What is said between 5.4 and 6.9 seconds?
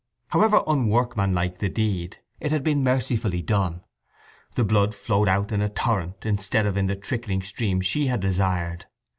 in a torrent instead of in